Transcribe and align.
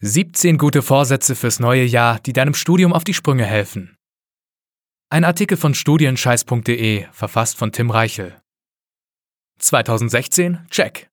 17 0.00 0.58
gute 0.58 0.82
Vorsätze 0.82 1.34
fürs 1.34 1.58
neue 1.58 1.82
Jahr, 1.82 2.20
die 2.20 2.32
deinem 2.32 2.54
Studium 2.54 2.92
auf 2.92 3.02
die 3.02 3.14
Sprünge 3.14 3.44
helfen. 3.44 3.96
Ein 5.10 5.24
Artikel 5.24 5.56
von 5.56 5.74
studienscheiß.de, 5.74 7.06
verfasst 7.10 7.56
von 7.56 7.72
Tim 7.72 7.90
Reichel. 7.90 8.40
2016? 9.58 10.66
Check. 10.70 11.10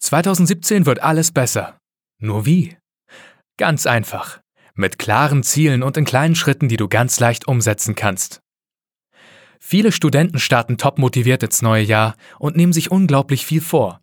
2017 0.00 0.84
wird 0.84 1.02
alles 1.02 1.32
besser. 1.32 1.78
Nur 2.20 2.44
wie? 2.44 2.76
Ganz 3.56 3.86
einfach. 3.86 4.42
Mit 4.74 4.98
klaren 4.98 5.42
Zielen 5.42 5.82
und 5.82 5.96
in 5.96 6.04
kleinen 6.04 6.34
Schritten, 6.34 6.68
die 6.68 6.76
du 6.76 6.88
ganz 6.88 7.18
leicht 7.18 7.48
umsetzen 7.48 7.94
kannst. 7.94 8.42
Viele 9.58 9.90
Studenten 9.90 10.38
starten 10.38 10.76
top 10.76 10.98
motiviert 10.98 11.42
ins 11.42 11.62
neue 11.62 11.82
Jahr 11.82 12.14
und 12.38 12.56
nehmen 12.56 12.74
sich 12.74 12.90
unglaublich 12.90 13.46
viel 13.46 13.62
vor. 13.62 14.02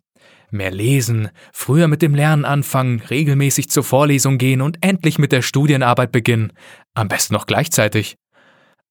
Mehr 0.54 0.70
lesen, 0.70 1.30
früher 1.52 1.88
mit 1.88 2.00
dem 2.00 2.14
Lernen 2.14 2.44
anfangen, 2.44 3.00
regelmäßig 3.10 3.68
zur 3.68 3.84
Vorlesung 3.84 4.38
gehen 4.38 4.62
und 4.62 4.78
endlich 4.82 5.18
mit 5.18 5.32
der 5.32 5.42
Studienarbeit 5.42 6.12
beginnen. 6.12 6.52
Am 6.94 7.08
besten 7.08 7.34
noch 7.34 7.46
gleichzeitig. 7.46 8.16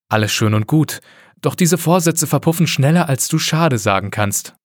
Alles 0.10 0.32
schön 0.32 0.54
und 0.54 0.68
gut, 0.68 1.00
doch 1.42 1.56
diese 1.56 1.78
Vorsätze 1.78 2.28
verpuffen 2.28 2.68
schneller, 2.68 3.10
als 3.10 3.28
du 3.30 3.40
schade 3.40 3.78
sagen 3.78 4.12
kannst. 4.12 4.56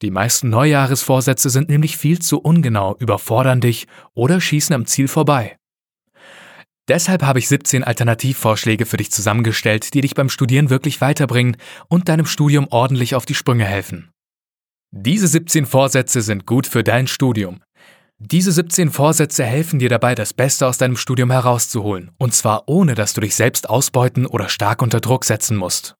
Die 0.00 0.10
meisten 0.10 0.50
Neujahresvorsätze 0.50 1.50
sind 1.50 1.68
nämlich 1.68 1.96
viel 1.96 2.18
zu 2.18 2.40
ungenau, 2.40 2.96
überfordern 2.98 3.60
dich 3.60 3.86
oder 4.14 4.40
schießen 4.40 4.74
am 4.74 4.86
Ziel 4.86 5.08
vorbei. 5.08 5.56
Deshalb 6.88 7.22
habe 7.22 7.38
ich 7.38 7.48
17 7.48 7.84
Alternativvorschläge 7.84 8.86
für 8.86 8.96
dich 8.96 9.12
zusammengestellt, 9.12 9.94
die 9.94 10.00
dich 10.00 10.14
beim 10.14 10.28
Studieren 10.28 10.70
wirklich 10.70 11.00
weiterbringen 11.00 11.56
und 11.88 12.08
deinem 12.08 12.26
Studium 12.26 12.66
ordentlich 12.70 13.14
auf 13.14 13.24
die 13.26 13.36
Sprünge 13.36 13.64
helfen. 13.64 14.10
Diese 14.94 15.26
17 15.26 15.64
Vorsätze 15.64 16.20
sind 16.20 16.46
gut 16.46 16.66
für 16.66 16.84
dein 16.84 17.06
Studium. 17.06 17.62
Diese 18.18 18.52
17 18.52 18.90
Vorsätze 18.90 19.42
helfen 19.42 19.78
dir 19.78 19.88
dabei, 19.88 20.14
das 20.14 20.34
Beste 20.34 20.66
aus 20.66 20.76
deinem 20.76 20.98
Studium 20.98 21.30
herauszuholen, 21.30 22.10
und 22.18 22.34
zwar 22.34 22.68
ohne, 22.68 22.94
dass 22.94 23.14
du 23.14 23.22
dich 23.22 23.34
selbst 23.34 23.70
ausbeuten 23.70 24.26
oder 24.26 24.50
stark 24.50 24.82
unter 24.82 25.00
Druck 25.00 25.24
setzen 25.24 25.56
musst. 25.56 25.96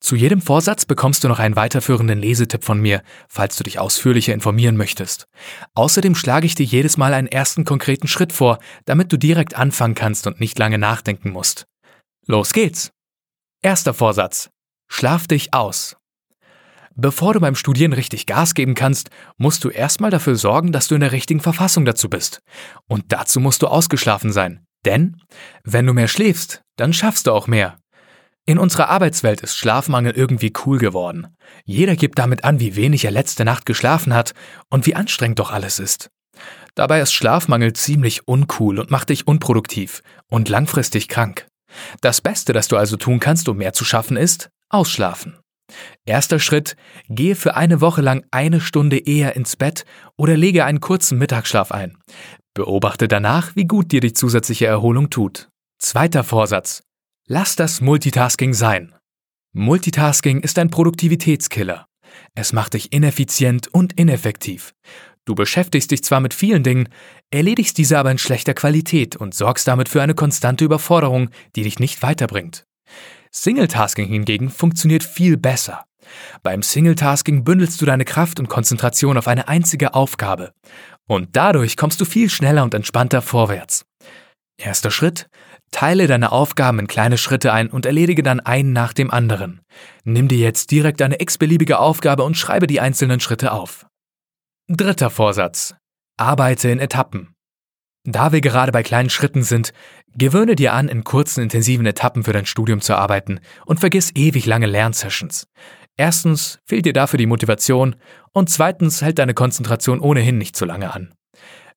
Zu 0.00 0.16
jedem 0.16 0.42
Vorsatz 0.42 0.86
bekommst 0.86 1.22
du 1.22 1.28
noch 1.28 1.38
einen 1.38 1.54
weiterführenden 1.54 2.18
Lesetipp 2.18 2.64
von 2.64 2.80
mir, 2.80 3.04
falls 3.28 3.56
du 3.56 3.62
dich 3.62 3.78
ausführlicher 3.78 4.34
informieren 4.34 4.76
möchtest. 4.76 5.28
Außerdem 5.74 6.16
schlage 6.16 6.46
ich 6.46 6.56
dir 6.56 6.66
jedes 6.66 6.96
Mal 6.96 7.14
einen 7.14 7.28
ersten 7.28 7.64
konkreten 7.64 8.08
Schritt 8.08 8.32
vor, 8.32 8.58
damit 8.86 9.12
du 9.12 9.18
direkt 9.18 9.54
anfangen 9.54 9.94
kannst 9.94 10.26
und 10.26 10.40
nicht 10.40 10.58
lange 10.58 10.78
nachdenken 10.78 11.30
musst. 11.30 11.66
Los 12.26 12.52
geht's! 12.52 12.90
Erster 13.62 13.94
Vorsatz. 13.94 14.50
Schlaf 14.90 15.28
dich 15.28 15.54
aus. 15.54 15.99
Bevor 17.02 17.32
du 17.32 17.40
beim 17.40 17.54
Studieren 17.54 17.94
richtig 17.94 18.26
Gas 18.26 18.52
geben 18.52 18.74
kannst, 18.74 19.08
musst 19.38 19.64
du 19.64 19.70
erstmal 19.70 20.10
dafür 20.10 20.36
sorgen, 20.36 20.70
dass 20.70 20.86
du 20.86 20.94
in 20.94 21.00
der 21.00 21.12
richtigen 21.12 21.40
Verfassung 21.40 21.86
dazu 21.86 22.10
bist. 22.10 22.42
Und 22.88 23.04
dazu 23.08 23.40
musst 23.40 23.62
du 23.62 23.68
ausgeschlafen 23.68 24.32
sein. 24.32 24.66
Denn, 24.84 25.16
wenn 25.64 25.86
du 25.86 25.94
mehr 25.94 26.08
schläfst, 26.08 26.60
dann 26.76 26.92
schaffst 26.92 27.26
du 27.26 27.32
auch 27.32 27.46
mehr. 27.46 27.78
In 28.44 28.58
unserer 28.58 28.90
Arbeitswelt 28.90 29.40
ist 29.40 29.56
Schlafmangel 29.56 30.12
irgendwie 30.12 30.52
cool 30.66 30.76
geworden. 30.76 31.28
Jeder 31.64 31.96
gibt 31.96 32.18
damit 32.18 32.44
an, 32.44 32.60
wie 32.60 32.76
wenig 32.76 33.06
er 33.06 33.12
letzte 33.12 33.46
Nacht 33.46 33.64
geschlafen 33.64 34.12
hat 34.12 34.34
und 34.68 34.84
wie 34.84 34.94
anstrengend 34.94 35.38
doch 35.38 35.50
alles 35.50 35.78
ist. 35.78 36.10
Dabei 36.74 37.00
ist 37.00 37.14
Schlafmangel 37.14 37.72
ziemlich 37.72 38.28
uncool 38.28 38.78
und 38.78 38.90
macht 38.90 39.08
dich 39.08 39.26
unproduktiv 39.26 40.02
und 40.28 40.50
langfristig 40.50 41.08
krank. 41.08 41.46
Das 42.02 42.20
Beste, 42.20 42.52
das 42.52 42.68
du 42.68 42.76
also 42.76 42.98
tun 42.98 43.20
kannst, 43.20 43.48
um 43.48 43.56
mehr 43.56 43.72
zu 43.72 43.86
schaffen, 43.86 44.18
ist 44.18 44.50
ausschlafen. 44.68 45.38
Erster 46.04 46.38
Schritt, 46.38 46.76
gehe 47.08 47.34
für 47.34 47.56
eine 47.56 47.80
Woche 47.80 48.02
lang 48.02 48.24
eine 48.30 48.60
Stunde 48.60 48.98
eher 48.98 49.36
ins 49.36 49.56
Bett 49.56 49.84
oder 50.16 50.36
lege 50.36 50.64
einen 50.64 50.80
kurzen 50.80 51.18
Mittagsschlaf 51.18 51.72
ein. 51.72 51.96
Beobachte 52.54 53.08
danach, 53.08 53.54
wie 53.56 53.66
gut 53.66 53.92
dir 53.92 54.00
die 54.00 54.12
zusätzliche 54.12 54.66
Erholung 54.66 55.10
tut. 55.10 55.48
Zweiter 55.78 56.24
Vorsatz, 56.24 56.82
lass 57.26 57.56
das 57.56 57.80
Multitasking 57.80 58.54
sein. 58.54 58.94
Multitasking 59.52 60.40
ist 60.40 60.58
ein 60.58 60.70
Produktivitätskiller. 60.70 61.86
Es 62.34 62.52
macht 62.52 62.74
dich 62.74 62.92
ineffizient 62.92 63.68
und 63.68 63.92
ineffektiv. 63.94 64.74
Du 65.24 65.34
beschäftigst 65.34 65.90
dich 65.90 66.02
zwar 66.02 66.20
mit 66.20 66.34
vielen 66.34 66.62
Dingen, 66.62 66.88
erledigst 67.30 67.78
diese 67.78 67.98
aber 67.98 68.10
in 68.10 68.18
schlechter 68.18 68.54
Qualität 68.54 69.16
und 69.16 69.34
sorgst 69.34 69.68
damit 69.68 69.88
für 69.88 70.02
eine 70.02 70.14
konstante 70.14 70.64
Überforderung, 70.64 71.30
die 71.56 71.62
dich 71.62 71.78
nicht 71.78 72.02
weiterbringt. 72.02 72.66
Singletasking 73.32 74.08
hingegen 74.08 74.50
funktioniert 74.50 75.04
viel 75.04 75.36
besser. 75.36 75.84
Beim 76.42 76.62
Singletasking 76.62 77.44
bündelst 77.44 77.80
du 77.80 77.86
deine 77.86 78.04
Kraft 78.04 78.40
und 78.40 78.48
Konzentration 78.48 79.16
auf 79.16 79.28
eine 79.28 79.48
einzige 79.48 79.94
Aufgabe. 79.94 80.52
Und 81.06 81.36
dadurch 81.36 81.76
kommst 81.76 82.00
du 82.00 82.04
viel 82.04 82.30
schneller 82.30 82.64
und 82.64 82.74
entspannter 82.74 83.22
vorwärts. 83.22 83.84
Erster 84.58 84.90
Schritt. 84.90 85.28
Teile 85.70 86.06
deine 86.06 86.32
Aufgaben 86.32 86.80
in 86.80 86.86
kleine 86.88 87.16
Schritte 87.16 87.52
ein 87.52 87.70
und 87.70 87.86
erledige 87.86 88.22
dann 88.22 88.40
einen 88.40 88.72
nach 88.72 88.92
dem 88.92 89.10
anderen. 89.10 89.60
Nimm 90.04 90.26
dir 90.28 90.38
jetzt 90.38 90.70
direkt 90.72 91.00
eine 91.00 91.20
x-beliebige 91.20 91.78
Aufgabe 91.78 92.24
und 92.24 92.36
schreibe 92.36 92.66
die 92.66 92.80
einzelnen 92.80 93.20
Schritte 93.20 93.52
auf. 93.52 93.86
Dritter 94.68 95.10
Vorsatz. 95.10 95.74
Arbeite 96.16 96.70
in 96.70 96.80
Etappen. 96.80 97.34
Da 98.04 98.32
wir 98.32 98.40
gerade 98.40 98.72
bei 98.72 98.82
kleinen 98.82 99.10
Schritten 99.10 99.42
sind, 99.42 99.72
gewöhne 100.14 100.56
dir 100.56 100.72
an, 100.72 100.88
in 100.88 101.04
kurzen, 101.04 101.42
intensiven 101.42 101.86
Etappen 101.86 102.24
für 102.24 102.32
dein 102.32 102.46
Studium 102.46 102.80
zu 102.80 102.96
arbeiten 102.96 103.40
und 103.66 103.80
vergiss 103.80 104.10
ewig 104.14 104.46
lange 104.46 104.66
Lernsessions. 104.66 105.46
Erstens 105.96 106.58
fehlt 106.64 106.86
dir 106.86 106.94
dafür 106.94 107.18
die 107.18 107.26
Motivation 107.26 107.96
und 108.32 108.48
zweitens 108.48 109.02
hält 109.02 109.18
deine 109.18 109.34
Konzentration 109.34 110.00
ohnehin 110.00 110.38
nicht 110.38 110.56
so 110.56 110.64
lange 110.64 110.94
an. 110.94 111.12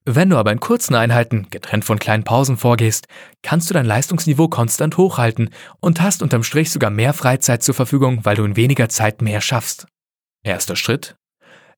Wenn 0.06 0.30
du 0.30 0.38
aber 0.38 0.52
in 0.52 0.60
kurzen 0.60 0.96
Einheiten, 0.96 1.48
getrennt 1.50 1.86
von 1.86 2.00
kleinen 2.00 2.24
Pausen 2.24 2.58
vorgehst, 2.58 3.08
kannst 3.42 3.70
du 3.70 3.74
dein 3.74 3.86
Leistungsniveau 3.86 4.50
konstant 4.50 4.98
hochhalten 4.98 5.50
und 5.80 6.02
hast 6.02 6.22
unterm 6.22 6.44
Strich 6.44 6.72
sogar 6.72 6.90
mehr 6.90 7.14
Freizeit 7.14 7.64
zur 7.64 7.74
Verfügung, 7.74 8.26
weil 8.26 8.36
du 8.36 8.44
in 8.44 8.58
weniger 8.58 8.90
Zeit 8.90 9.22
mehr 9.22 9.40
schaffst. 9.40 9.88
Erster 10.44 10.76
Schritt, 10.76 11.16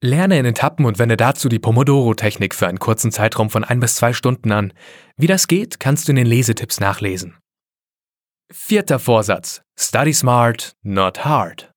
Lerne 0.02 0.40
in 0.40 0.46
Etappen 0.46 0.86
und 0.86 1.00
wende 1.00 1.18
dazu 1.18 1.50
die 1.50 1.60
Pomodoro-Technik 1.60 2.54
für 2.54 2.68
einen 2.68 2.80
kurzen 2.80 3.12
Zeitraum 3.12 3.50
von 3.50 3.64
ein 3.64 3.80
bis 3.80 3.96
zwei 3.96 4.14
Stunden 4.14 4.52
an. 4.52 4.74
Wie 5.18 5.28
das 5.28 5.48
geht, 5.48 5.80
kannst 5.80 6.08
du 6.08 6.12
in 6.12 6.18
den 6.18 6.28
Lesetipps 6.28 6.80
nachlesen. 6.80 7.38
Vierter 8.52 9.00
Vorsatz. 9.00 9.62
Study 9.78 10.14
smart, 10.14 10.76
not 10.84 11.26
hard. 11.26 11.72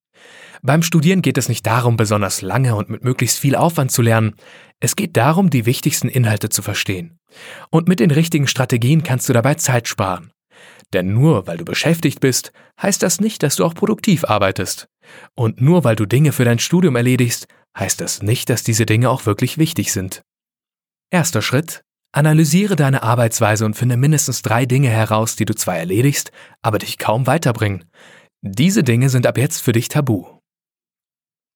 Beim 0.62 0.82
Studieren 0.82 1.22
geht 1.22 1.38
es 1.38 1.48
nicht 1.48 1.66
darum, 1.66 1.96
besonders 1.96 2.42
lange 2.42 2.74
und 2.74 2.90
mit 2.90 3.04
möglichst 3.04 3.38
viel 3.38 3.54
Aufwand 3.54 3.92
zu 3.92 4.02
lernen. 4.02 4.34
Es 4.80 4.96
geht 4.96 5.16
darum, 5.16 5.50
die 5.50 5.66
wichtigsten 5.66 6.08
Inhalte 6.08 6.48
zu 6.48 6.62
verstehen. 6.62 7.18
Und 7.70 7.88
mit 7.88 8.00
den 8.00 8.10
richtigen 8.10 8.46
Strategien 8.46 9.02
kannst 9.02 9.28
du 9.28 9.32
dabei 9.32 9.54
Zeit 9.54 9.88
sparen. 9.88 10.32
Denn 10.92 11.14
nur 11.14 11.46
weil 11.46 11.58
du 11.58 11.64
beschäftigt 11.64 12.20
bist, 12.20 12.52
heißt 12.80 13.02
das 13.02 13.20
nicht, 13.20 13.42
dass 13.42 13.56
du 13.56 13.64
auch 13.64 13.74
produktiv 13.74 14.24
arbeitest. 14.24 14.88
Und 15.34 15.60
nur 15.60 15.84
weil 15.84 15.96
du 15.96 16.06
Dinge 16.06 16.32
für 16.32 16.44
dein 16.44 16.58
Studium 16.58 16.96
erledigst, 16.96 17.46
heißt 17.78 18.00
das 18.00 18.22
nicht, 18.22 18.50
dass 18.50 18.62
diese 18.62 18.86
Dinge 18.86 19.10
auch 19.10 19.26
wirklich 19.26 19.58
wichtig 19.58 19.92
sind. 19.92 20.22
Erster 21.10 21.42
Schritt. 21.42 21.82
Analysiere 22.12 22.74
deine 22.74 23.02
Arbeitsweise 23.02 23.66
und 23.66 23.74
finde 23.74 23.96
mindestens 23.96 24.40
drei 24.40 24.64
Dinge 24.64 24.88
heraus, 24.88 25.36
die 25.36 25.44
du 25.44 25.54
zwar 25.54 25.76
erledigst, 25.76 26.32
aber 26.62 26.78
dich 26.78 26.96
kaum 26.96 27.26
weiterbringen. 27.26 27.84
Diese 28.40 28.82
Dinge 28.82 29.10
sind 29.10 29.26
ab 29.26 29.36
jetzt 29.36 29.60
für 29.60 29.72
dich 29.72 29.88
tabu. 29.88 30.26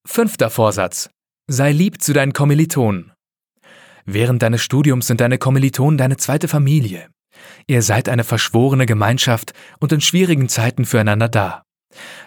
Fünfter 0.05 0.49
Vorsatz. 0.49 1.09
Sei 1.47 1.71
lieb 1.71 2.01
zu 2.01 2.13
deinen 2.13 2.33
Kommilitonen. 2.33 3.13
Während 4.05 4.43
deines 4.43 4.61
Studiums 4.61 5.07
sind 5.07 5.21
deine 5.21 5.37
Kommilitonen 5.37 5.97
deine 5.97 6.17
zweite 6.17 6.47
Familie. 6.47 7.09
Ihr 7.67 7.81
seid 7.81 8.09
eine 8.09 8.23
verschworene 8.23 8.85
Gemeinschaft 8.85 9.53
und 9.79 9.91
in 9.91 10.01
schwierigen 10.01 10.49
Zeiten 10.49 10.85
füreinander 10.85 11.29
da. 11.29 11.63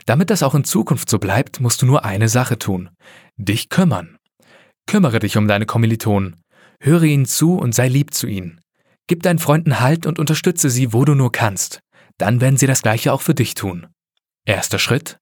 Damit 0.04 0.30
das 0.30 0.42
auch 0.42 0.54
in 0.54 0.64
Zukunft 0.64 1.10
so 1.10 1.18
bleibt, 1.18 1.60
musst 1.60 1.82
du 1.82 1.86
nur 1.86 2.04
eine 2.04 2.28
Sache 2.28 2.58
tun. 2.58 2.90
Dich 3.36 3.68
kümmern. 3.68 4.18
Kümmere 4.86 5.18
dich 5.18 5.36
um 5.36 5.48
deine 5.48 5.66
Kommilitonen. 5.66 6.42
Höre 6.80 7.04
ihnen 7.04 7.26
zu 7.26 7.56
und 7.56 7.74
sei 7.74 7.88
lieb 7.88 8.14
zu 8.14 8.26
ihnen. 8.26 8.60
Gib 9.08 9.22
deinen 9.22 9.38
Freunden 9.38 9.80
Halt 9.80 10.06
und 10.06 10.18
unterstütze 10.18 10.70
sie, 10.70 10.92
wo 10.92 11.04
du 11.04 11.14
nur 11.14 11.32
kannst. 11.32 11.80
Dann 12.18 12.40
werden 12.40 12.56
sie 12.56 12.66
das 12.66 12.82
Gleiche 12.82 13.12
auch 13.12 13.22
für 13.22 13.34
dich 13.34 13.54
tun. 13.54 13.86
Erster 14.44 14.78
Schritt. 14.78 15.18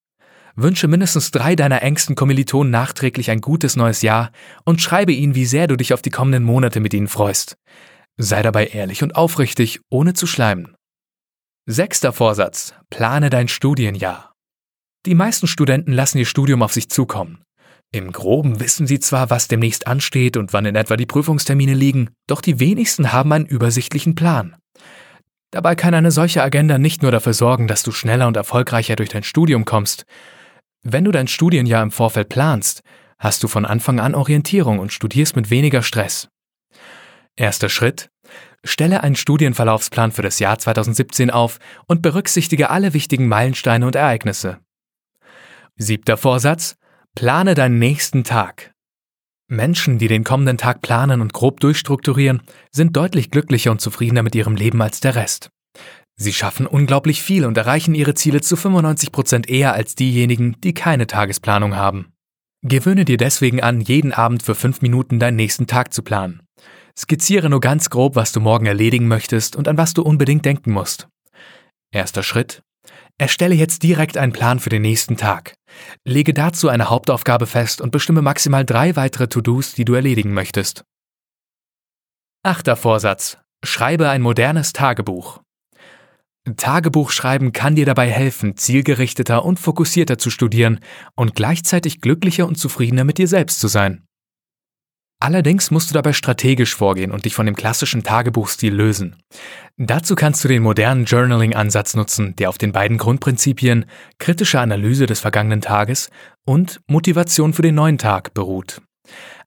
Wünsche 0.57 0.87
mindestens 0.87 1.33
drei 1.33 1.57
deiner 1.57 1.83
engsten 1.83 2.15
Kommilitonen 2.15 2.71
nachträglich 2.71 3.31
ein 3.31 3.41
gutes 3.41 3.75
neues 3.75 4.03
Jahr 4.03 4.31
und 4.65 4.81
schreibe 4.81 5.13
ihnen, 5.13 5.35
wie 5.35 5.47
sehr 5.47 5.67
du 5.67 5.77
dich 5.77 5.93
auf 5.93 6.03
die 6.03 6.11
kommenden 6.11 6.45
Monate 6.45 6.79
mit 6.79 6.95
ihnen 6.95 7.09
freust. 7.09 7.57
Sei 8.17 8.43
dabei 8.43 8.67
ehrlich 8.67 9.03
und 9.03 9.17
aufrichtig, 9.17 9.81
ohne 9.91 10.15
zu 10.15 10.27
schleimen. 10.27 10.77
Sechster 11.67 12.13
Vorsatz. 12.13 12.75
Plane 12.91 13.31
dein 13.31 13.49
Studienjahr. 13.49 14.34
Die 15.07 15.15
meisten 15.15 15.47
Studenten 15.47 15.93
lassen 15.93 16.19
ihr 16.19 16.27
Studium 16.27 16.63
auf 16.63 16.73
sich 16.73 16.89
zukommen. 16.89 17.43
Im 17.93 18.11
groben 18.11 18.59
wissen 18.59 18.87
sie 18.87 18.99
zwar, 19.01 19.31
was 19.31 19.49
demnächst 19.49 19.87
ansteht 19.87 20.37
und 20.37 20.53
wann 20.53 20.67
in 20.67 20.77
etwa 20.77 20.97
die 20.97 21.07
Prüfungstermine 21.07 21.75
liegen, 21.75 22.11
doch 22.27 22.41
die 22.41 22.59
wenigsten 22.59 23.13
haben 23.13 23.33
einen 23.33 23.47
übersichtlichen 23.47 24.15
Plan. 24.15 24.57
Dabei 25.53 25.77
kann 25.77 25.95
eine 25.95 26.11
solche 26.11 26.43
Agenda 26.43 26.79
nicht 26.79 27.03
nur 27.03 27.13
dafür 27.13 27.35
sorgen, 27.35 27.69
dass 27.69 27.85
du 27.85 27.93
schneller 27.93 28.27
und 28.27 28.37
erfolgreicher 28.37 28.97
durch 28.97 29.11
dein 29.11 29.23
Studium 29.23 29.65
kommst. 29.65 30.05
Wenn 30.83 31.05
du 31.05 31.13
dein 31.13 31.29
Studienjahr 31.29 31.83
im 31.83 31.93
Vorfeld 31.93 32.29
planst, 32.29 32.83
hast 33.19 33.45
du 33.45 33.49
von 33.49 33.65
Anfang 33.65 34.01
an 34.01 34.15
Orientierung 34.15 34.81
und 34.81 34.93
studierst 34.93 35.37
mit 35.37 35.51
weniger 35.51 35.83
Stress. 35.83 36.29
Erster 37.37 37.69
Schritt. 37.69 38.09
Stelle 38.65 39.03
einen 39.03 39.17
Studienverlaufsplan 39.17 40.11
für 40.11 40.23
das 40.23 40.39
Jahr 40.39 40.59
2017 40.59 41.31
auf 41.31 41.59
und 41.87 42.03
berücksichtige 42.03 42.71
alle 42.71 42.95
wichtigen 42.95 43.29
Meilensteine 43.29 43.87
und 43.87 43.95
Ereignisse. 43.95 44.59
Siebter 45.77 46.17
Vorsatz. 46.17 46.77
Plane 47.17 47.55
deinen 47.55 47.81
nächsten 47.81 48.23
Tag. 48.23 48.73
Menschen, 49.49 49.99
die 49.99 50.07
den 50.07 50.23
kommenden 50.23 50.57
Tag 50.57 50.83
planen 50.83 51.21
und 51.21 51.33
grob 51.33 51.59
durchstrukturieren, 51.59 52.43
sind 52.71 52.97
deutlich 52.97 53.33
glücklicher 53.33 53.73
und 53.73 53.81
zufriedener 53.81 54.23
mit 54.23 54.37
ihrem 54.37 54.55
Leben 54.55 54.81
als 54.81 55.01
der 55.01 55.17
Rest. 55.17 55.51
Sie 56.17 56.33
schaffen 56.33 56.69
unglaublich 56.69 57.23
viel 57.23 57.45
und 57.45 57.57
erreichen 57.57 57.97
ihre 57.97 58.15
Ziele 58.15 58.41
zu 58.41 58.55
95 58.55 59.11
Prozent 59.11 59.49
eher 59.49 59.75
als 59.75 59.97
diejenigen, 59.97 60.57
die 60.63 60.75
keine 60.75 61.09
Tagesplanung 61.09 61.75
haben. 61.75 62.13
Gewöhne 62.63 63.05
dir 63.05 63.17
deswegen 63.17 63.61
an, 63.61 63.81
jeden 63.81 64.13
Abend 64.13 64.45
für 64.45 64.55
fünf 64.55 64.81
Minuten 64.81 65.19
deinen 65.19 65.37
nächsten 65.37 65.67
Tag 65.67 65.93
zu 65.93 66.03
planen. 66.03 66.43
Skizziere 66.97 67.51
nur 67.51 67.61
ganz 67.61 67.91
grob, 67.91 68.15
was 68.15 68.31
du 68.31 68.39
morgen 68.39 68.67
erledigen 68.67 69.09
möchtest 69.09 69.57
und 69.57 69.67
an 69.67 69.77
was 69.77 69.93
du 69.93 70.03
unbedingt 70.03 70.45
denken 70.45 70.71
musst. 70.71 71.09
Erster 71.93 72.23
Schritt. 72.23 72.63
Erstelle 73.19 73.55
jetzt 73.55 73.83
direkt 73.83 74.17
einen 74.17 74.33
Plan 74.33 74.59
für 74.59 74.71
den 74.71 74.83
nächsten 74.83 75.17
Tag. 75.17 75.55
Lege 76.05 76.35
dazu 76.35 76.69
eine 76.69 76.91
Hauptaufgabe 76.91 77.47
fest 77.47 77.81
und 77.81 77.93
bestimme 77.93 78.23
maximal 78.23 78.65
drei 78.65 78.97
weitere 78.97 79.29
To-Dos, 79.29 79.75
die 79.75 79.85
du 79.85 79.95
erledigen 79.95 80.33
möchtest. 80.33 80.85
Achter 82.43 82.77
Vorsatz. 82.77 83.39
Schreibe 83.65 84.09
ein 84.11 84.21
modernes 84.21 84.73
Tagebuch. 84.73 85.41
Tagebuchschreiben 86.57 87.53
kann 87.53 87.75
dir 87.75 87.87
dabei 87.87 88.11
helfen, 88.11 88.57
zielgerichteter 88.57 89.45
und 89.45 89.59
fokussierter 89.59 90.19
zu 90.19 90.29
studieren 90.29 90.81
und 91.17 91.35
gleichzeitig 91.35 92.01
glücklicher 92.03 92.47
und 92.47 92.57
zufriedener 92.57 93.05
mit 93.05 93.17
dir 93.17 93.29
selbst 93.29 93.61
zu 93.61 93.69
sein. 93.69 94.05
Allerdings 95.25 95.71
musst 95.71 95.89
du 95.89 95.95
dabei 95.95 96.13
strategisch 96.13 96.75
vorgehen 96.75 97.11
und 97.11 97.25
dich 97.25 97.35
von 97.35 97.47
dem 97.47 97.57
klassischen 97.57 98.03
Tagebuchstil 98.03 98.75
lösen. 98.75 99.17
Dazu 99.79 100.17
kannst 100.17 100.45
du 100.45 100.49
den 100.49 100.63
modernen 100.63 101.07
Journaling-Ansatz 101.07 101.95
nutzen, 101.95 102.37
der 102.37 102.51
auf 102.51 102.59
den 102.59 102.73
beiden 102.73 102.99
Grundprinzipien 102.99 103.87
kritische 104.19 104.61
Analyse 104.61 105.07
des 105.07 105.21
vergangenen 105.21 105.63
Tages 105.63 106.11
und 106.45 106.83
Motivation 106.89 107.55
für 107.55 107.63
den 107.63 107.75
neuen 107.75 107.97
Tag 107.97 108.35
beruht. 108.35 108.83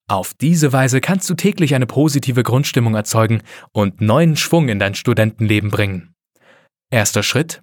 Auf 0.08 0.34
diese 0.34 0.74
Weise 0.74 1.00
kannst 1.00 1.30
du 1.30 1.36
täglich 1.36 1.76
eine 1.76 1.86
positive 1.86 2.42
Grundstimmung 2.42 2.96
erzeugen 2.96 3.44
und 3.72 4.02
neuen 4.02 4.36
Schwung 4.36 4.70
in 4.70 4.80
dein 4.80 4.96
Studentenleben 4.96 5.70
bringen. 5.70 6.16
Erster 6.90 7.22
Schritt. 7.22 7.62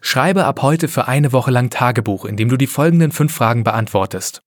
Schreibe 0.00 0.46
ab 0.46 0.62
heute 0.62 0.88
für 0.88 1.08
eine 1.08 1.32
Woche 1.32 1.50
lang 1.50 1.68
Tagebuch, 1.68 2.24
in 2.24 2.38
dem 2.38 2.48
du 2.48 2.56
die 2.56 2.66
folgenden 2.66 3.12
fünf 3.12 3.34
Fragen 3.34 3.64
beantwortest. 3.64 4.40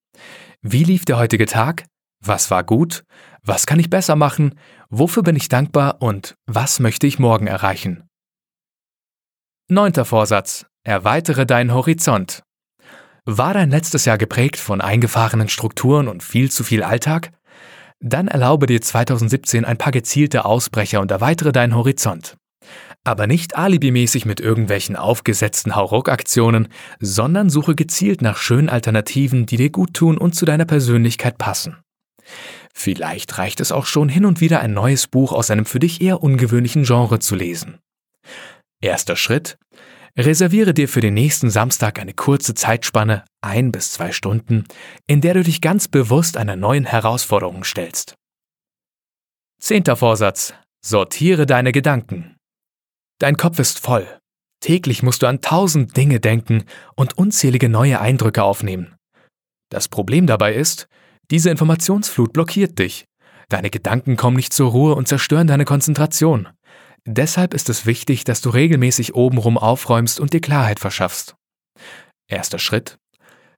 Wie 0.64 0.84
lief 0.84 1.06
der 1.06 1.20
heutige 1.20 1.46
Tag? 1.46 1.86
Was 2.26 2.50
war 2.50 2.64
gut? 2.64 3.04
Was 3.44 3.66
kann 3.66 3.80
ich 3.80 3.90
besser 3.90 4.16
machen? 4.16 4.58
Wofür 4.90 5.24
bin 5.24 5.36
ich 5.36 5.50
dankbar? 5.50 6.02
Und 6.02 6.36
was 6.46 6.80
möchte 6.80 7.06
ich 7.06 7.20
morgen 7.20 7.48
erreichen? 7.48 8.08
Neunter 9.70 10.06
Vorsatz. 10.06 10.66
Erweitere 10.86 11.46
deinen 11.46 11.74
Horizont. 11.74 12.44
War 13.26 13.54
dein 13.54 13.70
letztes 13.70 14.06
Jahr 14.06 14.18
geprägt 14.18 14.58
von 14.58 14.80
eingefahrenen 14.80 15.50
Strukturen 15.50 16.08
und 16.08 16.24
viel 16.24 16.50
zu 16.50 16.64
viel 16.64 16.84
Alltag? 16.84 17.32
Dann 18.00 18.30
erlaube 18.30 18.68
dir 18.68 18.82
2017 18.82 19.66
ein 19.66 19.78
paar 19.78 19.92
gezielte 19.92 20.46
Ausbrecher 20.46 21.02
und 21.02 21.12
erweitere 21.12 21.52
deinen 21.52 21.76
Horizont. 21.76 22.38
Aber 23.04 23.28
nicht 23.28 23.58
alibimäßig 23.58 24.26
mit 24.26 24.40
irgendwelchen 24.40 24.96
aufgesetzten 24.96 25.76
Hauruck-Aktionen, 25.76 26.70
sondern 27.02 27.50
suche 27.50 27.76
gezielt 27.76 28.22
nach 28.22 28.38
schönen 28.38 28.70
Alternativen, 28.70 29.46
die 29.46 29.58
dir 29.58 29.72
gut 29.72 29.94
tun 29.94 30.18
und 30.18 30.36
zu 30.36 30.46
deiner 30.46 30.66
Persönlichkeit 30.66 31.38
passen. 31.38 31.83
Vielleicht 32.76 33.38
reicht 33.38 33.60
es 33.60 33.72
auch 33.72 33.86
schon 33.86 34.10
hin 34.10 34.26
und 34.26 34.42
wieder 34.42 34.60
ein 34.60 34.74
neues 34.74 35.08
Buch 35.08 35.32
aus 35.32 35.52
einem 35.52 35.66
für 35.66 35.80
dich 35.80 36.02
eher 36.02 36.24
ungewöhnlichen 36.24 36.84
Genre 36.84 37.20
zu 37.20 37.36
lesen. 37.36 37.80
Erster 38.82 39.16
Schritt. 39.16 39.58
Reserviere 40.18 40.74
dir 40.74 40.88
für 40.88 41.02
den 41.02 41.14
nächsten 41.14 41.50
Samstag 41.50 42.00
eine 42.00 42.14
kurze 42.14 42.54
Zeitspanne, 42.54 43.26
ein 43.42 43.72
bis 43.72 43.94
zwei 43.94 44.12
Stunden, 44.12 44.66
in 45.08 45.22
der 45.22 45.34
du 45.34 45.44
dich 45.44 45.62
ganz 45.62 45.88
bewusst 45.88 46.38
einer 46.38 46.56
neuen 46.56 46.86
Herausforderung 46.86 47.64
stellst. 47.64 48.16
Zehnter 49.60 49.96
Vorsatz. 49.96 50.54
Sortiere 50.86 51.46
deine 51.46 51.72
Gedanken. 51.72 52.36
Dein 53.20 53.38
Kopf 53.38 53.58
ist 53.58 53.80
voll. 53.80 54.06
Täglich 54.60 55.02
musst 55.02 55.22
du 55.22 55.28
an 55.28 55.42
tausend 55.42 55.96
Dinge 55.96 56.20
denken 56.20 56.66
und 56.96 57.18
unzählige 57.18 57.70
neue 57.70 58.00
Eindrücke 58.00 58.44
aufnehmen. 58.44 58.96
Das 59.70 59.88
Problem 59.88 60.28
dabei 60.28 60.54
ist, 60.54 60.88
diese 61.34 61.50
Informationsflut 61.50 62.32
blockiert 62.32 62.78
dich. 62.78 63.08
Deine 63.50 63.72
Gedanken 63.72 64.18
kommen 64.18 64.38
nicht 64.38 64.54
zur 64.54 64.70
Ruhe 64.70 64.94
und 64.94 65.08
zerstören 65.08 65.48
deine 65.48 65.66
Konzentration. 65.66 66.50
Deshalb 67.08 67.56
ist 67.56 67.70
es 67.70 67.88
wichtig, 67.88 68.24
dass 68.24 68.42
du 68.42 68.52
regelmäßig 68.52 69.16
obenrum 69.16 69.58
aufräumst 69.58 70.20
und 70.20 70.34
dir 70.34 70.42
Klarheit 70.42 70.80
verschaffst. 70.80 71.36
Erster 72.30 72.60
Schritt. 72.60 73.00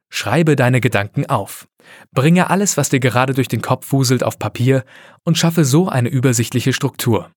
Schreibe 0.09 0.55
deine 0.55 0.79
Gedanken 0.79 1.25
auf. 1.25 1.67
Bringe 2.13 2.49
alles, 2.49 2.77
was 2.77 2.87
dir 2.87 3.01
gerade 3.01 3.33
durch 3.33 3.49
den 3.49 3.61
Kopf 3.61 3.91
wuselt, 3.91 4.23
auf 4.23 4.39
Papier 4.39 4.85
und 5.25 5.37
schaffe 5.37 5.65
so 5.65 5.89
eine 5.89 6.07
übersichtliche 6.07 6.71
Struktur. 6.71 7.29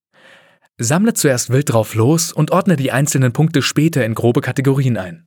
Sammle 0.78 1.14
zuerst 1.14 1.50
wild 1.50 1.72
drauf 1.72 1.96
los 1.96 2.30
und 2.32 2.52
ordne 2.52 2.76
die 2.76 2.92
einzelnen 2.92 3.32
Punkte 3.32 3.60
später 3.60 4.04
in 4.04 4.14
grobe 4.14 4.40
Kategorien 4.40 4.98
ein. 4.98 5.26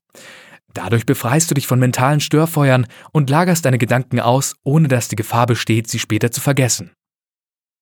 Dadurch 0.73 1.05
befreist 1.05 1.49
du 1.51 1.55
dich 1.55 1.67
von 1.67 1.79
mentalen 1.79 2.19
Störfeuern 2.19 2.87
und 3.11 3.29
lagerst 3.29 3.65
deine 3.65 3.77
Gedanken 3.77 4.19
aus, 4.19 4.55
ohne 4.63 4.87
dass 4.87 5.07
die 5.07 5.15
Gefahr 5.15 5.45
besteht, 5.45 5.87
sie 5.87 5.99
später 5.99 6.31
zu 6.31 6.41
vergessen. 6.41 6.91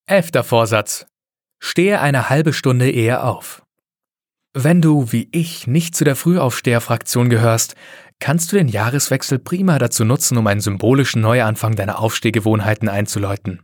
Elfter 0.06 0.42
Vorsatz. 0.42 1.06
Stehe 1.60 2.00
eine 2.00 2.30
halbe 2.30 2.52
Stunde 2.52 2.90
eher 2.90 3.24
auf. 3.24 3.62
Wenn 4.52 4.80
du, 4.80 5.12
wie 5.12 5.28
ich, 5.30 5.66
nicht 5.66 5.94
zu 5.94 6.04
der 6.04 6.16
Frühaufsteherfraktion 6.16 7.28
gehörst, 7.30 7.76
kannst 8.18 8.50
du 8.50 8.56
den 8.56 8.66
Jahreswechsel 8.66 9.38
prima 9.38 9.78
dazu 9.78 10.04
nutzen, 10.04 10.36
um 10.36 10.46
einen 10.46 10.60
symbolischen 10.60 11.22
Neuanfang 11.22 11.76
deiner 11.76 12.00
Aufstehgewohnheiten 12.00 12.88
einzuläuten. 12.88 13.62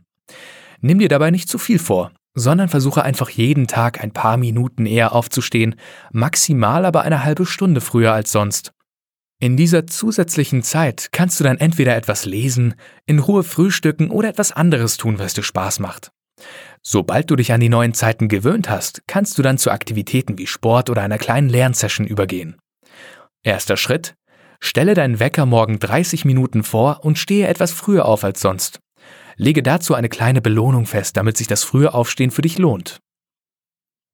Nimm 0.79 0.99
dir 0.99 1.09
dabei 1.09 1.31
nicht 1.31 1.49
zu 1.49 1.57
viel 1.57 1.79
vor 1.79 2.11
sondern 2.37 2.69
versuche 2.69 3.03
einfach 3.03 3.31
jeden 3.31 3.65
Tag 3.65 4.03
ein 4.03 4.11
paar 4.11 4.37
Minuten 4.37 4.85
eher 4.85 5.13
aufzustehen, 5.13 5.75
maximal 6.11 6.85
aber 6.85 7.01
eine 7.01 7.23
halbe 7.23 7.47
Stunde 7.47 7.81
früher 7.81 8.13
als 8.13 8.31
sonst. 8.31 8.73
In 9.39 9.55
dieser 9.55 9.85
zusätzlichen 9.85 10.63
Zeit 10.63 11.09
kannst 11.11 11.39
du 11.39 11.43
dann 11.43 11.57
entweder 11.57 11.95
etwas 11.95 12.25
lesen, 12.25 12.73
in 13.05 13.19
Ruhe 13.19 13.43
frühstücken 13.43 14.09
oder 14.09 14.29
etwas 14.29 14.51
anderes 14.51 14.97
tun, 14.97 15.19
was 15.19 15.35
dir 15.35 15.43
Spaß 15.43 15.79
macht. 15.79 16.11
Sobald 16.81 17.29
du 17.29 17.35
dich 17.35 17.51
an 17.51 17.59
die 17.59 17.69
neuen 17.69 17.93
Zeiten 17.93 18.29
gewöhnt 18.29 18.69
hast, 18.69 19.03
kannst 19.07 19.37
du 19.37 19.43
dann 19.43 19.57
zu 19.57 19.69
Aktivitäten 19.69 20.37
wie 20.37 20.47
Sport 20.47 20.89
oder 20.89 21.03
einer 21.03 21.19
kleinen 21.19 21.49
Lernsession 21.49 22.07
übergehen. 22.07 22.57
Erster 23.43 23.77
Schritt. 23.77 24.15
Stelle 24.59 24.95
deinen 24.95 25.19
Wecker 25.19 25.45
morgen 25.45 25.77
30 25.77 26.25
Minuten 26.25 26.63
vor 26.63 27.05
und 27.05 27.19
stehe 27.19 27.47
etwas 27.47 27.71
früher 27.71 28.05
auf 28.05 28.23
als 28.23 28.41
sonst. 28.41 28.79
Lege 29.35 29.61
dazu 29.61 29.93
eine 29.93 30.09
kleine 30.09 30.41
Belohnung 30.41 30.87
fest, 30.87 31.15
damit 31.15 31.37
sich 31.37 31.45
das 31.45 31.63
frühe 31.63 31.93
Aufstehen 31.93 32.31
für 32.31 32.41
dich 32.41 32.57
lohnt. 32.57 32.99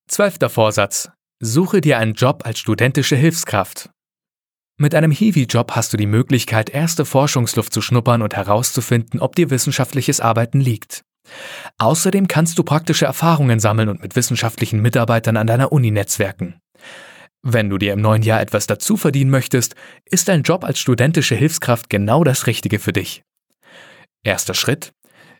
Zwölfter 0.09 0.49
Vorsatz. 0.49 1.09
Suche 1.39 1.79
dir 1.79 1.97
einen 1.97 2.13
Job 2.13 2.43
als 2.45 2.59
studentische 2.59 3.15
Hilfskraft. 3.15 3.89
Mit 4.77 4.95
einem 4.95 5.11
Hiwi-Job 5.11 5.73
hast 5.75 5.93
du 5.93 5.97
die 5.97 6.07
Möglichkeit, 6.07 6.69
erste 6.69 7.05
Forschungsluft 7.05 7.73
zu 7.73 7.81
schnuppern 7.81 8.23
und 8.23 8.35
herauszufinden, 8.35 9.19
ob 9.19 9.35
dir 9.35 9.51
wissenschaftliches 9.51 10.19
Arbeiten 10.19 10.59
liegt. 10.59 11.03
Außerdem 11.77 12.27
kannst 12.27 12.57
du 12.57 12.63
praktische 12.63 13.05
Erfahrungen 13.05 13.59
sammeln 13.59 13.89
und 13.89 14.01
mit 14.01 14.15
wissenschaftlichen 14.15 14.81
Mitarbeitern 14.81 15.37
an 15.37 15.47
deiner 15.47 15.71
Uni 15.71 15.91
netzwerken. 15.91 16.55
Wenn 17.43 17.69
du 17.69 17.77
dir 17.77 17.93
im 17.93 18.01
neuen 18.01 18.23
Jahr 18.23 18.41
etwas 18.41 18.67
dazu 18.67 18.97
verdienen 18.97 19.29
möchtest, 19.29 19.75
ist 20.05 20.29
ein 20.29 20.43
Job 20.43 20.63
als 20.63 20.79
studentische 20.79 21.35
Hilfskraft 21.35 21.89
genau 21.89 22.23
das 22.23 22.47
Richtige 22.47 22.79
für 22.79 22.93
dich. 22.93 23.21
Erster 24.23 24.53
Schritt. 24.53 24.91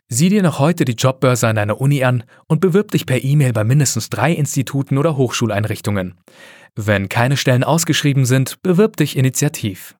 Sieh 0.08 0.28
dir 0.28 0.42
noch 0.42 0.58
heute 0.58 0.84
die 0.84 0.92
Jobbörse 0.92 1.48
an 1.48 1.56
deiner 1.56 1.80
Uni 1.80 2.04
an 2.04 2.24
und 2.46 2.60
bewirb 2.60 2.90
dich 2.90 3.06
per 3.06 3.24
E-Mail 3.24 3.54
bei 3.54 3.64
mindestens 3.64 4.10
drei 4.10 4.32
Instituten 4.32 4.98
oder 4.98 5.16
Hochschuleinrichtungen. 5.16 6.14
Wenn 6.76 7.08
keine 7.08 7.36
Stellen 7.36 7.62
ausgeschrieben 7.62 8.26
sind, 8.26 8.60
bewirb 8.62 8.96
dich 8.96 9.16
initiativ. 9.16 9.96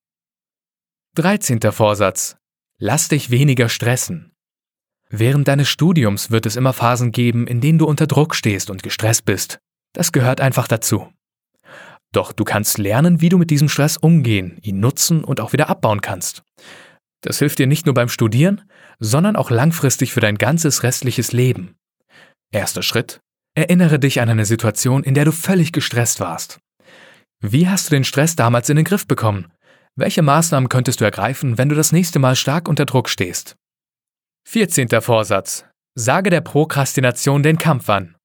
13. 1.14 1.61
Vorsatz. 1.71 2.37
Lass 2.78 3.09
dich 3.09 3.31
weniger 3.31 3.69
stressen. 3.69 4.33
Während 5.09 5.47
deines 5.47 5.69
Studiums 5.69 6.33
wird 6.33 6.47
es 6.47 6.57
immer 6.57 6.73
Phasen 6.73 7.12
geben, 7.12 7.47
in 7.47 7.61
denen 7.61 7.78
du 7.78 7.87
unter 7.87 8.09
Druck 8.09 8.35
stehst 8.35 8.69
und 8.71 8.83
gestresst 8.83 9.25
bist. 9.25 9.61
Das 9.93 10.11
gehört 10.11 10.40
einfach 10.40 10.66
dazu. 10.66 11.12
Doch 12.11 12.33
du 12.33 12.43
kannst 12.43 12.78
lernen, 12.78 13.21
wie 13.21 13.28
du 13.28 13.38
mit 13.38 13.50
diesem 13.50 13.69
Stress 13.69 13.97
umgehen, 13.97 14.59
ihn 14.62 14.81
nutzen 14.81 15.23
und 15.23 15.40
auch 15.40 15.52
wieder 15.52 15.69
abbauen 15.69 16.00
kannst. 16.00 16.43
Das 17.21 17.38
hilft 17.38 17.61
dir 17.61 17.69
nicht 17.69 17.87
nur 17.87 17.95
beim 17.95 18.09
Studieren, 18.09 18.62
sondern 18.99 19.37
auch 19.37 19.50
langfristig 19.50 20.12
für 20.12 20.21
dein 20.21 20.37
ganzes 20.37 20.83
restliches 20.83 21.31
Leben. 21.31 21.76
Erster 22.50 22.83
Schritt. 22.83 23.21
Erinnere 23.57 24.00
dich 24.00 24.21
an 24.21 24.28
eine 24.28 24.45
Situation, 24.45 25.04
in 25.04 25.14
der 25.14 25.25
du 25.25 25.33
völlig 25.33 25.73
gestresst 25.73 26.19
warst. 26.19 26.59
Wie 27.46 27.68
hast 27.68 27.90
du 27.90 27.94
den 27.94 28.04
Stress 28.04 28.36
damals 28.36 28.70
in 28.70 28.76
den 28.76 28.86
Griff 28.86 29.06
bekommen? 29.06 29.52
Welche 29.96 30.22
Maßnahmen 30.22 30.70
könntest 30.70 31.02
du 31.02 31.04
ergreifen, 31.04 31.58
wenn 31.58 31.68
du 31.68 31.74
das 31.74 31.92
nächste 31.92 32.18
Mal 32.18 32.36
stark 32.36 32.70
unter 32.70 32.86
Druck 32.86 33.10
stehst? 33.10 33.54
14. 34.48 34.88
Vorsatz. 35.02 35.66
Sage 35.94 36.30
der 36.30 36.40
Prokrastination 36.40 37.42
den 37.42 37.58
Kampf 37.58 37.90
an. 37.90 38.16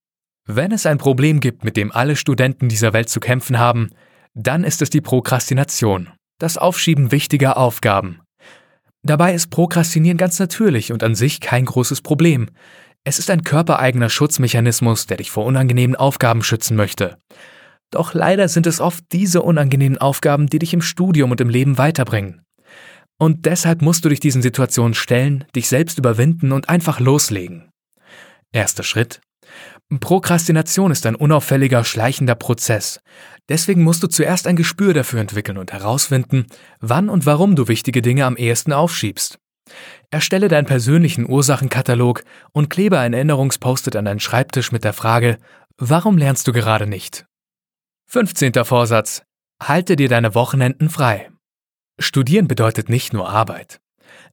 Wenn 0.48 0.72
es 0.72 0.86
ein 0.86 1.00
Problem 1.00 1.42
gibt, 1.42 1.66
mit 1.66 1.76
dem 1.76 1.92
alle 1.92 2.16
Studenten 2.16 2.70
dieser 2.70 2.94
Welt 2.94 3.10
zu 3.10 3.20
kämpfen 3.20 3.60
haben, 3.60 3.90
dann 4.36 4.64
ist 4.64 4.82
es 4.82 4.90
die 4.90 5.02
Prokrastination, 5.02 6.12
das 6.40 6.58
Aufschieben 6.58 7.12
wichtiger 7.12 7.58
Aufgaben. 7.58 8.22
Dabei 9.04 9.34
ist 9.34 9.50
Prokrastinieren 9.50 10.18
ganz 10.18 10.40
natürlich 10.40 10.94
und 10.94 11.04
an 11.04 11.16
sich 11.16 11.42
kein 11.42 11.66
großes 11.66 12.00
Problem. 12.04 12.50
Es 13.04 13.20
ist 13.20 13.30
ein 13.30 13.44
körpereigener 13.44 14.10
Schutzmechanismus, 14.10 15.08
der 15.08 15.18
dich 15.18 15.30
vor 15.30 15.44
unangenehmen 15.44 15.98
Aufgaben 15.98 16.42
schützen 16.42 16.78
möchte. 16.78 17.18
Doch 17.92 18.14
leider 18.14 18.48
sind 18.48 18.68
es 18.68 18.82
oft 18.82 19.04
diese 19.12 19.42
unangenehmen 19.42 19.98
Aufgaben, 19.98 20.48
die 20.48 20.60
dich 20.60 20.74
im 20.74 20.82
Studium 20.82 21.32
und 21.32 21.42
im 21.42 21.50
Leben 21.50 21.78
weiterbringen. 21.78 22.42
Und 23.18 23.46
deshalb 23.46 23.82
musst 23.82 24.06
du 24.06 24.10
dich 24.10 24.20
diesen 24.20 24.42
Situationen 24.42 24.94
stellen, 24.94 25.46
dich 25.56 25.68
selbst 25.68 25.98
überwinden 25.98 26.52
und 26.52 26.70
einfach 26.70 27.00
loslegen. 27.00 27.70
Erster 28.52 28.84
Schritt. 28.84 29.22
Prokrastination 30.00 30.92
ist 30.92 31.06
ein 31.06 31.16
unauffälliger, 31.16 31.84
schleichender 31.84 32.36
Prozess. 32.36 33.02
Deswegen 33.50 33.84
musst 33.84 34.04
du 34.04 34.08
zuerst 34.08 34.46
ein 34.46 34.56
Gespür 34.56 34.94
dafür 34.94 35.20
entwickeln 35.20 35.58
und 35.58 35.74
herausfinden, 35.74 36.46
wann 36.80 37.10
und 37.10 37.26
warum 37.26 37.56
du 37.56 37.68
wichtige 37.68 38.04
Dinge 38.04 38.26
am 38.26 38.38
ehesten 38.38 38.72
aufschiebst. 38.72 39.40
Erstelle 40.12 40.48
deinen 40.48 40.66
persönlichen 40.66 41.28
Ursachenkatalog 41.28 42.24
und 42.52 42.70
klebe 42.70 43.00
ein 43.00 43.14
Erinnerungspostet 43.14 43.96
an 43.96 44.06
deinen 44.06 44.20
Schreibtisch 44.20 44.72
mit 44.72 44.84
der 44.84 44.94
Frage, 44.94 45.38
warum 45.78 46.18
lernst 46.18 46.48
du 46.48 46.54
gerade 46.54 46.88
nicht? 46.88 47.26
15. 48.12 48.66
Vorsatz. 48.66 49.22
Halte 49.62 49.96
dir 49.96 50.10
deine 50.10 50.34
Wochenenden 50.34 50.90
frei. 50.90 51.30
Studieren 52.00 52.48
bedeutet 52.48 52.90
nicht 52.90 53.14
nur 53.14 53.30
Arbeit. 53.30 53.82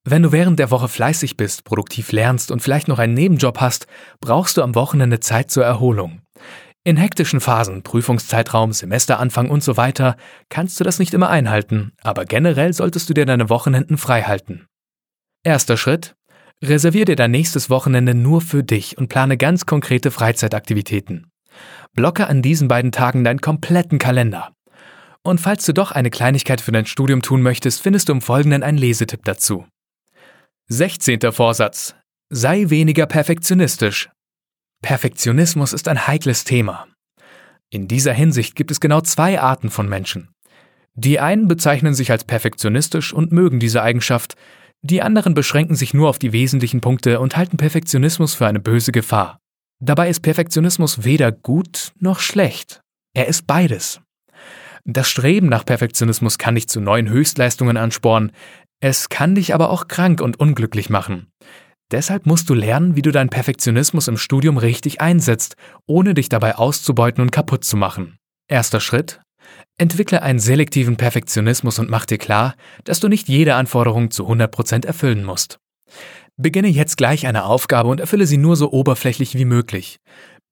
Wenn 0.02 0.22
du 0.22 0.32
während 0.32 0.58
der 0.58 0.70
Woche 0.70 0.88
fleißig 0.88 1.36
bist, 1.36 1.64
produktiv 1.64 2.10
lernst 2.10 2.50
und 2.50 2.62
vielleicht 2.62 2.88
noch 2.88 2.98
einen 2.98 3.12
Nebenjob 3.12 3.60
hast, 3.60 3.86
brauchst 4.18 4.56
du 4.56 4.62
am 4.62 4.74
Wochenende 4.74 5.20
Zeit 5.20 5.50
zur 5.50 5.66
Erholung. 5.66 6.22
In 6.84 6.96
hektischen 6.96 7.38
Phasen, 7.38 7.82
Prüfungszeitraum, 7.82 8.72
Semesteranfang 8.72 9.50
und 9.50 9.62
so 9.62 9.76
weiter, 9.76 10.16
kannst 10.48 10.80
du 10.80 10.84
das 10.84 10.98
nicht 10.98 11.12
immer 11.12 11.28
einhalten, 11.28 11.92
aber 12.02 12.24
generell 12.24 12.72
solltest 12.72 13.10
du 13.10 13.12
dir 13.12 13.26
deine 13.26 13.50
Wochenenden 13.50 13.98
frei 13.98 14.22
halten. 14.22 14.64
Erster 15.44 15.76
Schritt. 15.76 16.16
Reservier 16.64 17.04
dir 17.04 17.16
dein 17.16 17.30
nächstes 17.30 17.68
Wochenende 17.68 18.14
nur 18.14 18.40
für 18.40 18.62
dich 18.62 18.96
und 18.96 19.08
plane 19.08 19.36
ganz 19.36 19.66
konkrete 19.66 20.10
Freizeitaktivitäten. 20.10 21.30
Blocke 21.94 22.26
an 22.26 22.42
diesen 22.42 22.68
beiden 22.68 22.92
Tagen 22.92 23.24
deinen 23.24 23.40
kompletten 23.40 23.98
Kalender. 23.98 24.52
Und 25.22 25.40
falls 25.40 25.66
du 25.66 25.72
doch 25.72 25.90
eine 25.90 26.10
Kleinigkeit 26.10 26.60
für 26.60 26.72
dein 26.72 26.86
Studium 26.86 27.22
tun 27.22 27.42
möchtest, 27.42 27.82
findest 27.82 28.08
du 28.08 28.12
im 28.12 28.20
Folgenden 28.20 28.62
einen 28.62 28.78
Lesetipp 28.78 29.24
dazu. 29.24 29.66
16. 30.68 31.32
Vorsatz. 31.32 31.94
Sei 32.30 32.70
weniger 32.70 33.06
perfektionistisch. 33.06 34.08
Perfektionismus 34.82 35.72
ist 35.72 35.88
ein 35.88 36.06
heikles 36.06 36.44
Thema. 36.44 36.86
In 37.70 37.88
dieser 37.88 38.12
Hinsicht 38.12 38.54
gibt 38.54 38.70
es 38.70 38.80
genau 38.80 39.00
zwei 39.00 39.40
Arten 39.40 39.70
von 39.70 39.88
Menschen. 39.88 40.28
Die 40.94 41.18
einen 41.20 41.48
bezeichnen 41.48 41.94
sich 41.94 42.10
als 42.10 42.24
perfektionistisch 42.24 43.12
und 43.12 43.32
mögen 43.32 43.58
diese 43.58 43.82
Eigenschaft, 43.82 44.34
die 44.82 45.02
anderen 45.02 45.34
beschränken 45.34 45.74
sich 45.74 45.94
nur 45.94 46.08
auf 46.08 46.18
die 46.18 46.32
wesentlichen 46.32 46.80
Punkte 46.80 47.20
und 47.20 47.36
halten 47.36 47.56
Perfektionismus 47.56 48.34
für 48.34 48.46
eine 48.46 48.60
böse 48.60 48.92
Gefahr. 48.92 49.40
Dabei 49.82 50.08
ist 50.08 50.20
Perfektionismus 50.20 51.04
weder 51.04 51.32
gut 51.32 51.92
noch 51.98 52.20
schlecht. 52.20 52.80
Er 53.14 53.28
ist 53.28 53.46
beides. 53.46 54.00
Das 54.84 55.08
Streben 55.08 55.48
nach 55.48 55.64
Perfektionismus 55.64 56.38
kann 56.38 56.54
dich 56.54 56.68
zu 56.68 56.80
neuen 56.80 57.08
Höchstleistungen 57.08 57.76
anspornen, 57.76 58.32
es 58.80 59.08
kann 59.08 59.34
dich 59.34 59.54
aber 59.54 59.70
auch 59.70 59.88
krank 59.88 60.20
und 60.20 60.38
unglücklich 60.38 60.90
machen. 60.90 61.28
Deshalb 61.90 62.26
musst 62.26 62.50
du 62.50 62.54
lernen, 62.54 62.96
wie 62.96 63.02
du 63.02 63.10
deinen 63.10 63.30
Perfektionismus 63.30 64.08
im 64.08 64.16
Studium 64.16 64.58
richtig 64.58 65.00
einsetzt, 65.00 65.56
ohne 65.86 66.14
dich 66.14 66.28
dabei 66.28 66.56
auszubeuten 66.56 67.22
und 67.22 67.30
kaputt 67.30 67.64
zu 67.64 67.76
machen. 67.76 68.18
Erster 68.48 68.80
Schritt. 68.80 69.20
Entwickle 69.78 70.22
einen 70.22 70.38
selektiven 70.38 70.96
Perfektionismus 70.96 71.78
und 71.78 71.88
mach 71.88 72.06
dir 72.06 72.18
klar, 72.18 72.54
dass 72.84 73.00
du 73.00 73.08
nicht 73.08 73.28
jede 73.28 73.54
Anforderung 73.54 74.10
zu 74.10 74.28
100% 74.28 74.86
erfüllen 74.86 75.24
musst. 75.24 75.58
Beginne 76.38 76.68
jetzt 76.68 76.96
gleich 76.96 77.26
eine 77.26 77.44
Aufgabe 77.44 77.88
und 77.88 78.00
erfülle 78.00 78.26
sie 78.26 78.36
nur 78.36 78.56
so 78.56 78.70
oberflächlich 78.70 79.34
wie 79.34 79.46
möglich. 79.46 80.00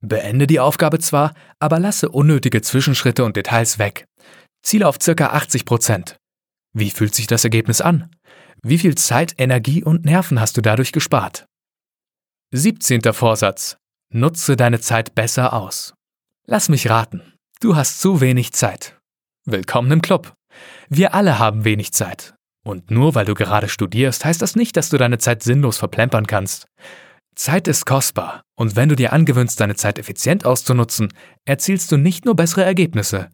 Beende 0.01 0.47
die 0.47 0.59
Aufgabe 0.59 0.99
zwar, 0.99 1.33
aber 1.59 1.79
lasse 1.79 2.09
unnötige 2.09 2.61
Zwischenschritte 2.61 3.23
und 3.23 3.35
Details 3.35 3.79
weg. 3.79 4.07
Ziele 4.63 4.87
auf 4.87 4.97
ca. 4.97 5.11
80% 5.11 6.15
Wie 6.73 6.89
fühlt 6.89 7.13
sich 7.13 7.27
das 7.27 7.43
Ergebnis 7.43 7.81
an? 7.81 8.09
Wie 8.63 8.79
viel 8.79 8.95
Zeit, 8.95 9.35
Energie 9.37 9.83
und 9.83 10.05
Nerven 10.05 10.39
hast 10.39 10.57
du 10.57 10.61
dadurch 10.61 10.91
gespart? 10.91 11.45
17. 12.51 13.01
Vorsatz. 13.13 13.77
Nutze 14.11 14.55
deine 14.55 14.79
Zeit 14.79 15.13
besser 15.13 15.53
aus. 15.53 15.93
Lass 16.47 16.69
mich 16.69 16.89
raten. 16.89 17.21
Du 17.59 17.75
hast 17.75 17.99
zu 18.01 18.21
wenig 18.21 18.53
Zeit. 18.53 18.99
Willkommen 19.45 19.91
im 19.91 20.01
Club. 20.01 20.33
Wir 20.89 21.13
alle 21.13 21.37
haben 21.37 21.63
wenig 21.65 21.91
Zeit. 21.91 22.34
Und 22.65 22.89
nur 22.89 23.13
weil 23.13 23.25
du 23.25 23.35
gerade 23.35 23.69
studierst, 23.69 24.25
heißt 24.25 24.41
das 24.41 24.55
nicht, 24.55 24.75
dass 24.75 24.89
du 24.89 24.97
deine 24.97 25.19
Zeit 25.19 25.43
sinnlos 25.43 25.77
verplempern 25.77 26.25
kannst. 26.25 26.67
Zeit 27.35 27.67
ist 27.67 27.85
kostbar, 27.85 28.41
und 28.55 28.75
wenn 28.75 28.89
du 28.89 28.95
dir 28.95 29.13
angewöhnst, 29.13 29.59
deine 29.59 29.75
Zeit 29.75 29.99
effizient 29.99 30.45
auszunutzen, 30.45 31.13
erzielst 31.45 31.91
du 31.91 31.97
nicht 31.97 32.25
nur 32.25 32.35
bessere 32.35 32.63
Ergebnisse. 32.63 33.29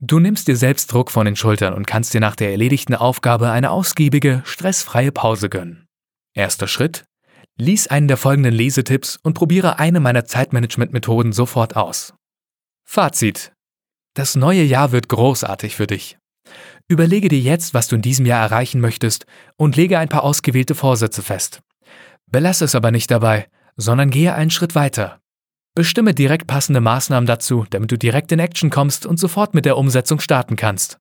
Du 0.00 0.18
nimmst 0.18 0.48
dir 0.48 0.56
selbst 0.56 0.92
Druck 0.92 1.12
von 1.12 1.24
den 1.24 1.36
Schultern 1.36 1.72
und 1.72 1.86
kannst 1.86 2.14
dir 2.14 2.20
nach 2.20 2.34
der 2.34 2.50
erledigten 2.50 2.96
Aufgabe 2.96 3.50
eine 3.50 3.70
ausgiebige, 3.70 4.42
stressfreie 4.44 5.12
Pause 5.12 5.48
gönnen. 5.48 5.86
Erster 6.34 6.66
Schritt? 6.66 7.04
Lies 7.56 7.86
einen 7.86 8.08
der 8.08 8.16
folgenden 8.16 8.52
Lesetipps 8.52 9.18
und 9.22 9.34
probiere 9.34 9.78
eine 9.78 10.00
meiner 10.00 10.24
Zeitmanagement-Methoden 10.24 11.32
sofort 11.32 11.76
aus. 11.76 12.14
Fazit. 12.84 13.52
Das 14.14 14.34
neue 14.34 14.62
Jahr 14.62 14.90
wird 14.90 15.08
großartig 15.08 15.76
für 15.76 15.86
dich. 15.86 16.18
Überlege 16.88 17.28
dir 17.28 17.40
jetzt, 17.40 17.72
was 17.72 17.88
du 17.88 17.96
in 17.96 18.02
diesem 18.02 18.26
Jahr 18.26 18.42
erreichen 18.42 18.80
möchtest 18.80 19.24
und 19.56 19.76
lege 19.76 19.98
ein 19.98 20.10
paar 20.10 20.22
ausgewählte 20.22 20.74
Vorsätze 20.74 21.22
fest. 21.22 21.62
Belasse 22.30 22.66
es 22.66 22.74
aber 22.74 22.90
nicht 22.90 23.10
dabei, 23.10 23.48
sondern 23.76 24.10
gehe 24.10 24.34
einen 24.34 24.50
Schritt 24.50 24.74
weiter. 24.74 25.20
Bestimme 25.74 26.14
direkt 26.14 26.46
passende 26.46 26.80
Maßnahmen 26.80 27.26
dazu, 27.26 27.64
damit 27.70 27.90
du 27.90 27.98
direkt 27.98 28.30
in 28.32 28.38
Action 28.38 28.70
kommst 28.70 29.06
und 29.06 29.18
sofort 29.18 29.54
mit 29.54 29.64
der 29.64 29.78
Umsetzung 29.78 30.20
starten 30.20 30.56
kannst. 30.56 30.98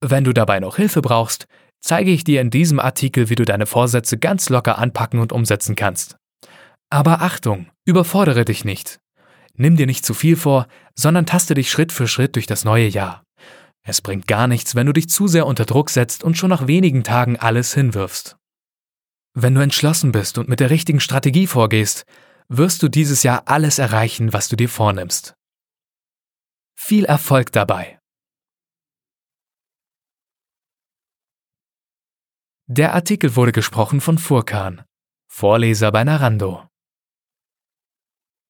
Wenn 0.00 0.24
du 0.24 0.32
dabei 0.32 0.60
noch 0.60 0.76
Hilfe 0.76 1.00
brauchst, 1.00 1.46
zeige 1.80 2.10
ich 2.10 2.24
dir 2.24 2.40
in 2.40 2.50
diesem 2.50 2.80
Artikel, 2.80 3.30
wie 3.30 3.34
du 3.36 3.44
deine 3.44 3.66
Vorsätze 3.66 4.18
ganz 4.18 4.48
locker 4.48 4.78
anpacken 4.78 5.20
und 5.20 5.32
umsetzen 5.32 5.76
kannst. 5.76 6.16
Aber 6.90 7.22
Achtung, 7.22 7.68
überfordere 7.86 8.44
dich 8.44 8.64
nicht. 8.64 8.98
Nimm 9.54 9.76
dir 9.76 9.86
nicht 9.86 10.04
zu 10.04 10.12
viel 10.12 10.36
vor, 10.36 10.66
sondern 10.94 11.24
taste 11.24 11.54
dich 11.54 11.70
Schritt 11.70 11.92
für 11.92 12.08
Schritt 12.08 12.34
durch 12.34 12.46
das 12.46 12.64
neue 12.64 12.88
Jahr. 12.88 13.22
Es 13.86 14.00
bringt 14.00 14.26
gar 14.26 14.46
nichts, 14.46 14.74
wenn 14.74 14.86
du 14.86 14.92
dich 14.92 15.10
zu 15.10 15.28
sehr 15.28 15.46
unter 15.46 15.66
Druck 15.66 15.90
setzt 15.90 16.24
und 16.24 16.38
schon 16.38 16.48
nach 16.48 16.66
wenigen 16.66 17.04
Tagen 17.04 17.36
alles 17.36 17.74
hinwirfst. 17.74 18.36
Wenn 19.34 19.54
du 19.54 19.60
entschlossen 19.60 20.10
bist 20.10 20.38
und 20.38 20.48
mit 20.48 20.60
der 20.60 20.70
richtigen 20.70 21.00
Strategie 21.00 21.46
vorgehst, 21.46 22.06
wirst 22.48 22.82
du 22.82 22.88
dieses 22.88 23.22
Jahr 23.22 23.42
alles 23.46 23.78
erreichen, 23.78 24.32
was 24.32 24.48
du 24.48 24.56
dir 24.56 24.68
vornimmst. 24.68 25.34
Viel 26.74 27.04
Erfolg 27.04 27.52
dabei! 27.52 27.98
Der 32.66 32.94
Artikel 32.94 33.36
wurde 33.36 33.52
gesprochen 33.52 34.00
von 34.00 34.16
Furkan, 34.16 34.82
Vorleser 35.30 35.92
bei 35.92 36.04
Narando. 36.04 36.66